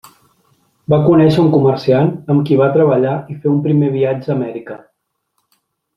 Va 0.93 0.97
conèixer 1.07 1.43
un 1.43 1.51
comerciant, 1.57 2.09
amb 2.35 2.43
qui 2.47 2.57
va 2.63 2.71
treballar 2.77 3.13
i 3.35 3.39
fer 3.45 3.53
un 3.53 3.61
primer 3.67 3.93
viatge 3.99 4.33
a 4.33 4.37
Amèrica. 4.39 4.83